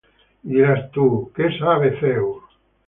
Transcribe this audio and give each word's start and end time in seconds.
¿Y 0.43 0.55
dirás 0.55 0.89
tú: 0.89 1.31
Qué 1.35 1.45
sabe 1.59 1.91
Dios? 2.01 2.37